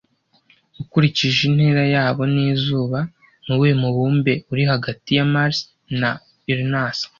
Ukurikije 0.81 1.39
intera 1.49 1.83
yabo 1.95 2.21
n'izuba, 2.33 2.99
ni 3.45 3.51
uwuhe 3.53 3.73
mubumbe 3.81 4.33
uri 4.51 4.63
hagati 4.71 5.09
ya 5.17 5.25
Mars 5.33 5.57
na 5.99 6.11
Uranus 6.51 6.99